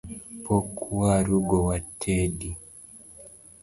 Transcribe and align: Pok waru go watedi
Pok 0.45 0.71
waru 0.99 1.37
go 1.49 1.59
watedi 1.67 2.49